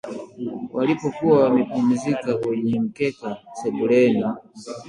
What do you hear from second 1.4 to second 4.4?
wamepumzika kwenye mkeka sebuleni